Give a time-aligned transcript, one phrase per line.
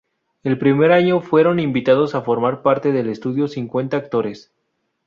[0.41, 4.51] El primer año fueron invitados a formar parte del estudio cincuenta actores.